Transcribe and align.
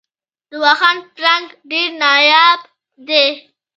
د 0.49 0.51
واخان 0.63 0.97
پړانګ 1.15 1.47
ډیر 1.69 1.87
نایاب 2.01 2.61
دی 3.07 3.27